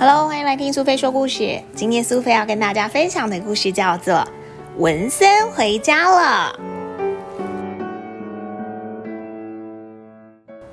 [0.00, 1.60] Hello，欢迎来听苏菲说故事。
[1.74, 4.14] 今天苏菲要跟大家分享的故事叫做
[4.78, 6.58] 《文森回家了》。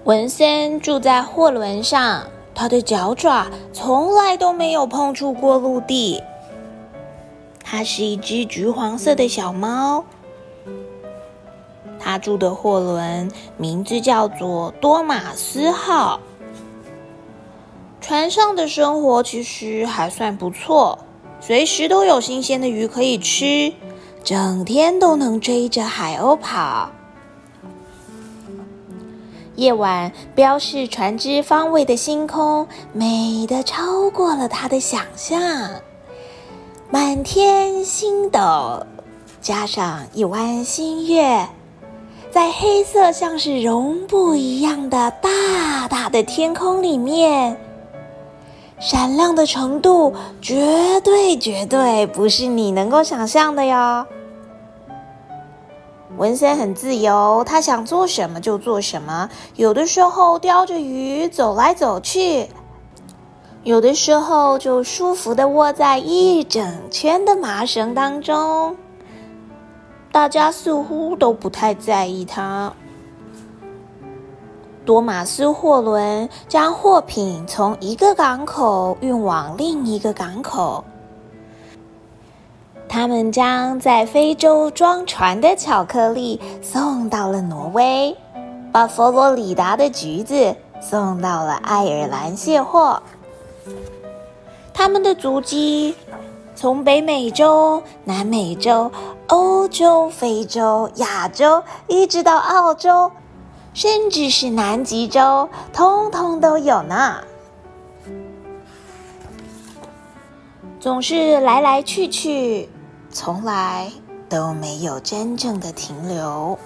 [0.06, 2.24] 文森住在货轮上，
[2.56, 6.24] 他的脚爪从来都没有碰触过陆地。
[7.62, 10.06] 它是一只橘黄色的小猫。
[12.00, 16.18] 他住的货轮名字叫做多马斯号。
[18.08, 20.98] 船上的生活其实还算不错，
[21.42, 23.74] 随时都有新鲜的鱼可以吃，
[24.24, 26.90] 整天都能追着海鸥跑。
[29.58, 35.70] 夜晚标示船只方位的星空，美的超过了他的想象。
[36.90, 38.86] 满天星斗，
[39.42, 41.46] 加上一弯新月，
[42.32, 47.60] 在黑色像是绒布一样的大大的天空里面。
[48.80, 54.06] 闪亮的程度绝对绝对不是你能够想象的哟。
[56.18, 59.30] 文森很自由，他想做什么就做什么。
[59.56, 62.50] 有的时候叼着鱼走来走去，
[63.64, 68.76] 有的时候就舒服的窝在一整圈的麻绳当中。
[70.12, 72.74] 大家似乎都不太在意他。
[74.88, 80.82] 多马斯货轮将货品从一个港口运往另一个港口。
[82.88, 88.16] 他们将在非洲装船的巧克力送到了挪威，
[88.72, 93.04] 把佛罗里达的橘子送到了爱尔兰卸货。
[94.74, 95.94] 他们的足迹
[96.56, 98.90] 从北美洲、南美洲、
[99.28, 103.12] 欧洲、非洲、亚洲，一直到澳洲。
[103.78, 107.18] 甚至是南极洲，通通都有呢。
[110.80, 112.70] 总是来来去去，
[113.12, 113.92] 从来
[114.28, 116.58] 都没有真正的停留。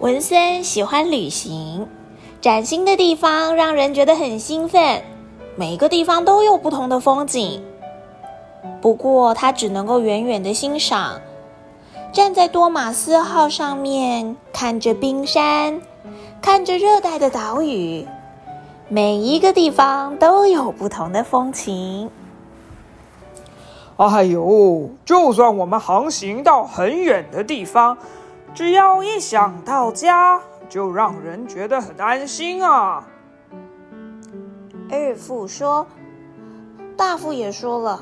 [0.00, 1.86] 文森喜欢旅行，
[2.40, 5.04] 崭新的地方让人觉得很兴奋。
[5.54, 7.62] 每个地方都有不同的风景，
[8.80, 11.20] 不过他只能够远远的欣赏。
[12.14, 15.82] 站在多马斯号上面，看着冰山，
[16.40, 18.06] 看着热带的岛屿，
[18.88, 22.08] 每一个地方都有不同的风情。
[23.96, 27.98] 哎呦，就算我们航行到很远的地方，
[28.54, 33.04] 只要一想到家，就让人觉得很安心啊。
[34.88, 35.88] 二副说，
[36.96, 38.00] 大副也说了：“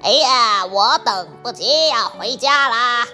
[0.00, 3.04] 哎呀，我等不及要回家啦。”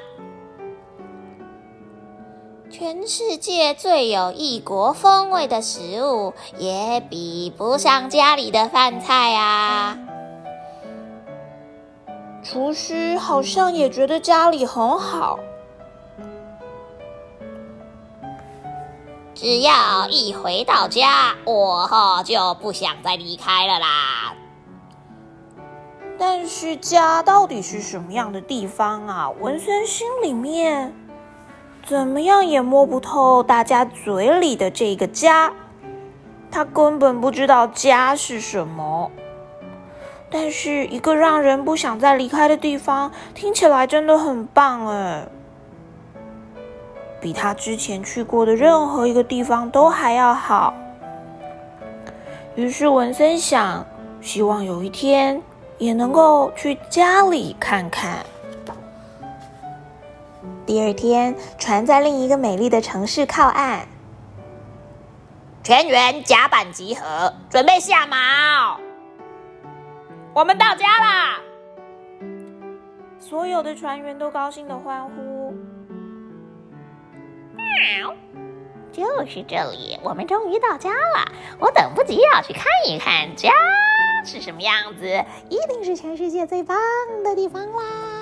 [2.71, 9.99] 全世界最有异国风味的食物，也比不上家里的饭菜啊！
[12.45, 15.41] 厨师好像也觉得家里很好，
[19.35, 24.35] 只要一回到家，我就不想再离开了啦。
[26.17, 29.29] 但是家到底是什么样的地方啊？
[29.29, 30.95] 文森心里面。
[31.87, 35.53] 怎么样也摸不透大家嘴里的这个家，
[36.51, 39.11] 他根本不知道家是什么。
[40.31, 45.27] 但是一个让人不想再离开的地方，听起来真的很棒哎，
[47.21, 50.73] 比他之前去过的任何一个地方都还要好。
[52.55, 53.85] 于是文森想，
[54.21, 55.43] 希望有一天
[55.79, 58.25] 也能够去家里看看。
[60.67, 63.89] 第二天，船在另一个美丽的城市靠岸。
[65.63, 68.77] 全员甲板集合，准备下锚。
[70.33, 71.41] 我们到家啦！
[73.19, 75.55] 所有的船员都高兴的欢呼。
[77.57, 78.15] 喵，
[78.93, 81.33] 就是这里，我们终于到家了。
[81.59, 83.51] 我等不及要去看一看家
[84.25, 86.79] 是什么样子，一定是全世界最棒
[87.25, 88.20] 的地方啦！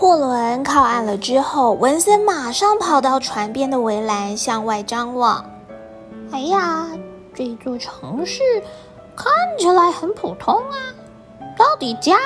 [0.00, 5.44] 货轮靠岸了之后，文森马上跑到船边的围栏，向外张望。
[6.30, 6.86] 哎呀，
[7.34, 8.40] 这座城市
[9.16, 10.78] 看起来很普通啊！
[11.58, 12.16] 到底家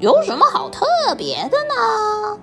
[0.00, 0.84] 有什么好特
[1.16, 2.38] 别的呢？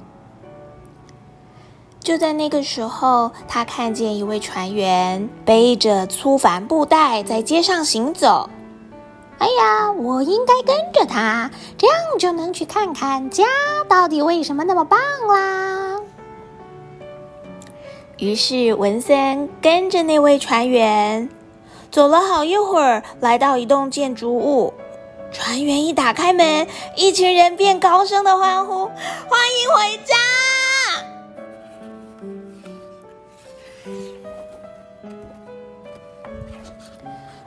[1.99, 8.49] 就在那个时候，他看见一位船员背着粗帆布袋在街上行走。
[9.43, 13.43] 哎呀，我应该跟着他，这样就能去看看家
[13.89, 14.97] 到底为什么那么棒
[15.27, 15.99] 啦。
[18.19, 21.29] 于是文森跟着那位船员，
[21.91, 24.73] 走了好一会儿，来到一栋建筑物。
[25.33, 28.85] 船员一打开门，一群人便高声的欢呼
[29.27, 30.15] ：“欢迎回家！”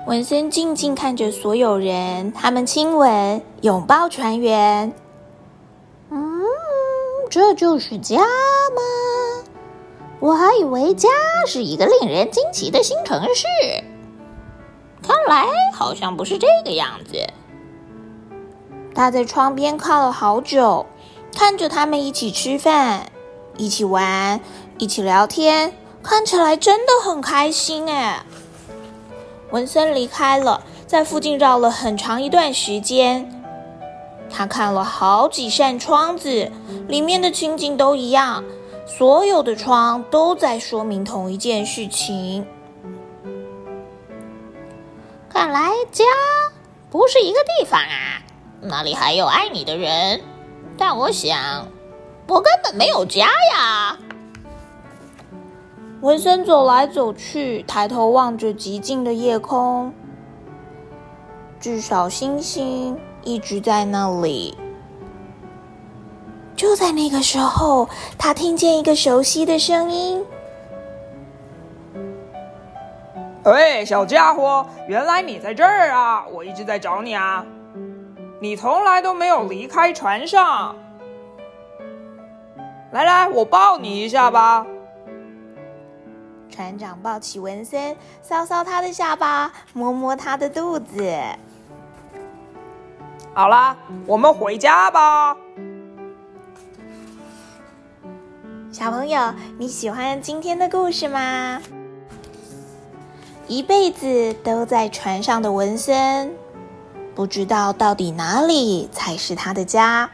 [0.06, 4.94] 文森静静看着所有人，他们亲吻、拥抱船员。
[6.10, 6.44] 嗯，
[7.28, 9.44] 这就是家吗？
[10.20, 11.08] 我还以为家
[11.48, 13.44] 是一个令人惊奇的新城市，
[15.02, 17.26] 看来好像不是这个样子。
[18.94, 20.86] 他在窗边靠了好久，
[21.34, 23.10] 看着他们一起吃饭、
[23.56, 24.40] 一起玩、
[24.78, 28.24] 一起聊天，看起来真的很开心哎。
[29.50, 33.44] 文森离开了，在附近绕了很长一段时间。
[34.28, 36.50] 他看了好几扇窗子，
[36.88, 38.44] 里面的情景都一样。
[38.86, 42.46] 所有的窗都在说明同一件事情。
[45.28, 46.04] 看来家
[46.88, 48.22] 不是一个地方啊，
[48.60, 50.20] 那里还有爱你的人。
[50.78, 51.68] 但我想，
[52.28, 53.98] 我根本没有家呀。
[56.06, 59.92] 文森走来走去，抬头望着寂静的夜空，
[61.58, 64.56] 至少星星一直在那里。
[66.54, 70.24] 就在那个时候，他听见一个熟悉的声音
[73.42, 76.24] ：“喂，小家伙，原来你在这儿啊！
[76.32, 77.44] 我一直在找你啊！
[78.40, 80.76] 你从来都没有离开船上。
[82.92, 84.64] 来来，我抱你一下吧。”
[86.50, 87.96] 船长抱起文森，
[88.26, 91.14] 搔搔他的下巴，摸摸他的肚子。
[93.34, 93.76] 好啦，
[94.06, 95.36] 我们回家吧。
[98.72, 101.60] 小朋友，你喜欢今天的故事吗？
[103.46, 106.34] 一辈子都在船上的文森，
[107.14, 110.10] 不知道到底哪里才是他的家。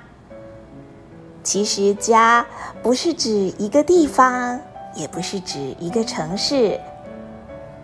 [1.43, 2.47] 其实，家
[2.83, 4.61] 不是指一个地方，
[4.95, 6.79] 也不是指一个城市，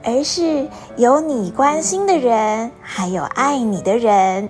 [0.03, 4.49] 而是有你关心的人，还有爱你的人。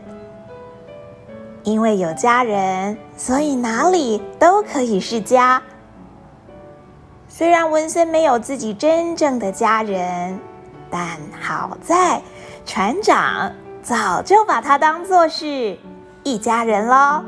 [1.65, 5.63] 因为有家人，所以哪里都可以是家。
[7.29, 10.39] 虽然文森没有自己真正的家人，
[10.91, 12.23] 但好在
[12.65, 13.53] 船长
[13.83, 15.79] 早就把他当作是
[16.23, 17.23] 一家人喽。